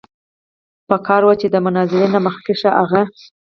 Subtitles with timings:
[0.89, 3.01] پکار وه چې د مناظرې نه مخکښې هغه